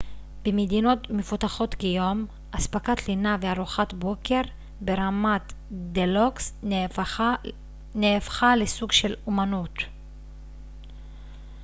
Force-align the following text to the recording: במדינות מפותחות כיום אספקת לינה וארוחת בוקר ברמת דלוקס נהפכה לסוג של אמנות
במדינות 0.43 1.09
מפותחות 1.09 1.73
כיום 1.75 2.25
אספקת 2.51 3.07
לינה 3.07 3.37
וארוחת 3.41 3.93
בוקר 3.93 4.41
ברמת 4.81 5.53
דלוקס 5.71 6.53
נהפכה 7.95 8.55
לסוג 8.55 8.91
של 8.91 9.15
אמנות 9.27 9.75